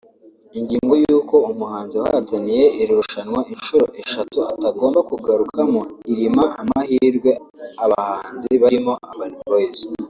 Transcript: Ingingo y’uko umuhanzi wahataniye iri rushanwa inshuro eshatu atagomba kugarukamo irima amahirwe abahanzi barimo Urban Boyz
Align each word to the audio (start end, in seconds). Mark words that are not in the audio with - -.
Ingingo 0.59 0.93
y’uko 1.03 1.35
umuhanzi 1.51 1.95
wahataniye 2.01 2.63
iri 2.81 2.91
rushanwa 2.99 3.39
inshuro 3.53 3.85
eshatu 4.01 4.37
atagomba 4.53 4.99
kugarukamo 5.09 5.81
irima 6.11 6.43
amahirwe 6.61 7.31
abahanzi 7.83 8.51
barimo 8.63 8.93
Urban 9.09 9.33
Boyz 9.49 9.79